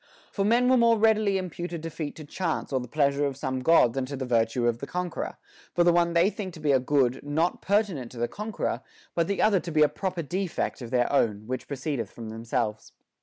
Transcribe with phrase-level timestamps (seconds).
[0.31, 3.59] For men will more readily impute a defeat to chance or the pleasure of some
[3.59, 5.37] God than to the virtue of the conqueror;
[5.75, 8.81] for the one they think to be a good not pertinent to the conqueror,
[9.13, 9.35] but * II.
[9.35, 9.35] XXII.
[9.35, 9.35] 379.
[9.35, 9.37] WITHOUT BEING ENVIED.
[9.37, 12.29] 315 the other to be a proper defect of their own, which pro ceedeth from
[12.29, 12.93] themselves.